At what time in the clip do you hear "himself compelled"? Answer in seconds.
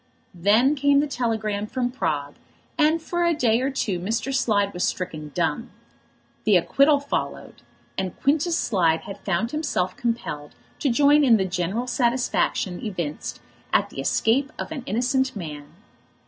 9.51-10.55